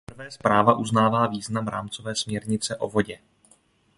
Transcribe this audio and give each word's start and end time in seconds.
Zaprvé 0.09 0.31
zpráva 0.31 0.77
uznává 0.77 1.27
význam 1.27 1.67
rámcové 1.67 2.15
směrnice 2.15 2.77
o 2.77 2.89
vodě. 2.89 3.19